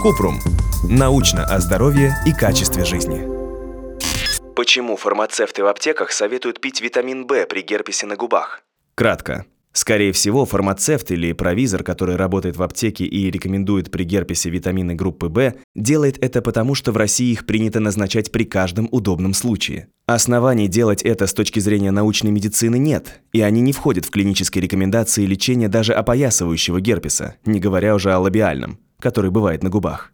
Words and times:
Купрум. 0.00 0.40
Научно 0.88 1.44
о 1.44 1.60
здоровье 1.60 2.16
и 2.24 2.32
качестве 2.32 2.84
жизни. 2.86 3.28
Почему 4.56 4.96
фармацевты 4.96 5.62
в 5.62 5.66
аптеках 5.66 6.12
советуют 6.12 6.60
пить 6.60 6.80
витамин 6.80 7.26
В 7.26 7.46
при 7.46 7.60
герпесе 7.60 8.06
на 8.06 8.16
губах? 8.16 8.62
Кратко. 8.94 9.44
Скорее 9.72 10.12
всего, 10.12 10.46
фармацевт 10.46 11.10
или 11.12 11.32
провизор, 11.32 11.84
который 11.84 12.16
работает 12.16 12.56
в 12.56 12.62
аптеке 12.62 13.04
и 13.04 13.30
рекомендует 13.30 13.90
при 13.90 14.04
герпесе 14.04 14.50
витамины 14.50 14.94
группы 14.94 15.28
В, 15.28 15.54
делает 15.76 16.22
это 16.24 16.42
потому, 16.42 16.74
что 16.74 16.90
в 16.90 16.96
России 16.96 17.30
их 17.30 17.46
принято 17.46 17.78
назначать 17.78 18.32
при 18.32 18.44
каждом 18.44 18.88
удобном 18.90 19.32
случае. 19.34 19.88
Оснований 20.12 20.66
делать 20.66 21.02
это 21.02 21.28
с 21.28 21.32
точки 21.32 21.60
зрения 21.60 21.92
научной 21.92 22.32
медицины 22.32 22.80
нет, 22.80 23.20
и 23.32 23.42
они 23.42 23.60
не 23.60 23.72
входят 23.72 24.04
в 24.04 24.10
клинические 24.10 24.60
рекомендации 24.60 25.24
лечения 25.24 25.68
даже 25.68 25.92
опоясывающего 25.92 26.80
герпеса, 26.80 27.36
не 27.44 27.60
говоря 27.60 27.94
уже 27.94 28.12
о 28.12 28.18
лабиальном, 28.18 28.80
который 28.98 29.30
бывает 29.30 29.62
на 29.62 29.70
губах. 29.70 30.12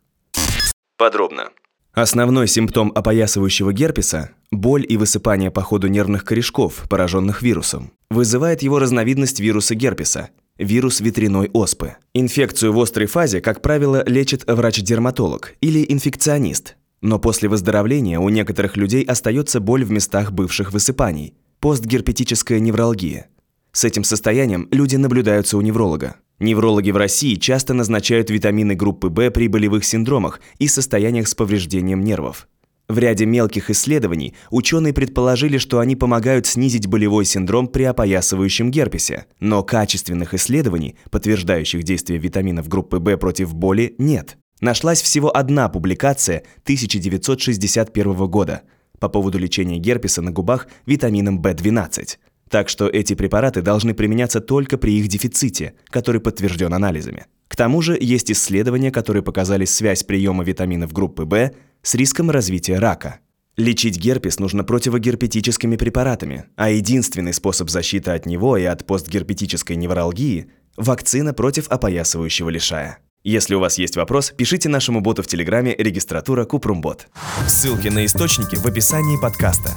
Подробно. 0.98 1.48
Основной 1.94 2.46
симптом 2.46 2.92
опоясывающего 2.94 3.72
герпеса– 3.72 4.32
боль 4.50 4.84
и 4.86 4.98
высыпание 4.98 5.50
по 5.50 5.62
ходу 5.62 5.88
нервных 5.88 6.26
корешков, 6.26 6.84
пораженных 6.90 7.40
вирусом. 7.40 7.90
Вызывает 8.10 8.62
его 8.62 8.78
разновидность 8.78 9.40
вируса 9.40 9.74
герпеса– 9.74 10.28
вирус 10.58 11.00
ветряной 11.00 11.48
оспы. 11.54 11.96
Инфекцию 12.12 12.74
в 12.74 12.80
острой 12.82 13.06
фазе, 13.06 13.40
как 13.40 13.62
правило, 13.62 14.04
лечит 14.06 14.44
врач-дерматолог 14.46 15.54
или 15.62 15.86
инфекционист. 15.88 16.76
Но 17.00 17.18
после 17.18 17.48
выздоровления 17.48 18.18
у 18.18 18.28
некоторых 18.28 18.76
людей 18.76 19.04
остается 19.04 19.60
боль 19.60 19.84
в 19.84 19.90
местах 19.90 20.32
бывших 20.32 20.72
высыпаний– 20.72 21.34
постгерпетическая 21.60 22.58
невралгия. 22.58 23.28
С 23.72 23.84
этим 23.84 24.04
состоянием 24.04 24.68
люди 24.70 24.96
наблюдаются 24.96 25.58
у 25.58 25.60
невролога. 25.60 26.16
Неврологи 26.38 26.90
в 26.90 26.96
России 26.96 27.34
часто 27.34 27.74
назначают 27.74 28.30
витамины 28.30 28.74
группы 28.74 29.08
В 29.08 29.30
при 29.30 29.48
болевых 29.48 29.84
синдромах 29.84 30.40
и 30.58 30.68
состояниях 30.68 31.28
с 31.28 31.34
повреждением 31.34 32.02
нервов. 32.02 32.48
В 32.88 32.98
ряде 32.98 33.26
мелких 33.26 33.68
исследований 33.68 34.34
ученые 34.50 34.92
предположили, 34.92 35.58
что 35.58 35.80
они 35.80 35.96
помогают 35.96 36.46
снизить 36.46 36.86
болевой 36.86 37.24
синдром 37.24 37.66
при 37.66 37.82
опоясывающем 37.82 38.70
герпесе, 38.70 39.26
но 39.40 39.64
качественных 39.64 40.34
исследований, 40.34 40.96
подтверждающих 41.10 41.82
действие 41.82 42.20
витаминов 42.20 42.68
группы 42.68 42.98
В 42.98 43.16
против 43.16 43.54
боли, 43.54 43.94
нет. 43.98 44.38
Нашлась 44.66 45.00
всего 45.00 45.30
одна 45.36 45.68
публикация 45.68 46.42
1961 46.64 48.26
года 48.26 48.62
по 48.98 49.08
поводу 49.08 49.38
лечения 49.38 49.78
герпеса 49.78 50.22
на 50.22 50.32
губах 50.32 50.66
витамином 50.86 51.40
В12– 51.40 52.16
так 52.50 52.68
что 52.68 52.88
эти 52.88 53.14
препараты 53.14 53.62
должны 53.62 53.94
применяться 53.94 54.40
только 54.40 54.76
при 54.76 54.98
их 54.98 55.06
дефиците, 55.06 55.74
который 55.86 56.20
подтвержден 56.20 56.74
анализами. 56.74 57.26
К 57.46 57.54
тому 57.54 57.80
же 57.80 57.96
есть 58.00 58.28
исследования, 58.32 58.90
которые 58.90 59.22
показали 59.22 59.64
связь 59.66 60.02
приема 60.02 60.42
витаминов 60.42 60.92
группы 60.92 61.24
В 61.24 61.52
с 61.82 61.94
риском 61.94 62.32
развития 62.32 62.80
рака. 62.80 63.20
Лечить 63.56 63.98
герпес 63.98 64.40
нужно 64.40 64.64
противогерпетическими 64.64 65.76
препаратами, 65.76 66.46
а 66.56 66.70
единственный 66.70 67.32
способ 67.32 67.70
защиты 67.70 68.10
от 68.10 68.26
него 68.26 68.56
и 68.56 68.64
от 68.64 68.84
постгерпетической 68.84 69.76
невралгии– 69.76 70.50
вакцина 70.76 71.32
против 71.34 71.68
опоясывающего 71.68 72.48
лишая. 72.48 72.98
Если 73.28 73.56
у 73.56 73.58
вас 73.58 73.76
есть 73.76 73.96
вопрос, 73.96 74.32
пишите 74.36 74.68
нашему 74.68 75.00
боту 75.00 75.20
в 75.20 75.26
Телеграме 75.26 75.74
регистратура 75.76 76.44
Купрумбот. 76.44 77.08
Ссылки 77.48 77.88
на 77.88 78.06
источники 78.06 78.54
в 78.54 78.64
описании 78.64 79.20
подкаста. 79.20 79.70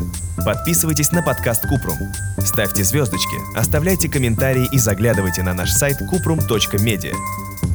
Подписывайтесь 0.46 1.12
на 1.12 1.24
подкаст 1.24 1.64
Купрум. 1.68 1.98
Ставьте 2.46 2.84
звездочки, 2.84 3.38
оставляйте 3.58 4.08
комментарии 4.08 4.70
и 4.72 4.78
заглядывайте 4.78 5.42
на 5.42 5.56
наш 5.56 5.72
сайт 5.72 5.98
kuprum.media. 6.00 7.16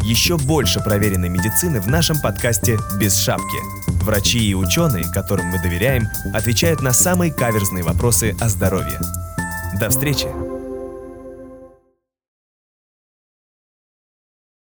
Еще 0.05 0.39
больше 0.39 0.79
проверенной 0.79 1.29
медицины 1.29 1.81
в 1.81 1.89
нашем 1.89 2.21
подкасте 2.21 2.79
«Без 3.01 3.17
шапки». 3.17 3.59
Врачи 4.05 4.39
и 4.39 4.55
ученые, 4.55 5.07
которым 5.13 5.47
мы 5.47 5.61
доверяем, 5.61 6.07
отвечают 6.33 6.83
на 6.83 6.93
самые 6.93 7.33
каверзные 7.33 7.83
вопросы 7.83 8.37
о 8.41 8.49
здоровье. 8.49 9.01
До 9.81 9.91
встречи! 9.91 10.54